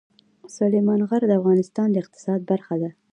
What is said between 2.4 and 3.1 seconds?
برخه ده.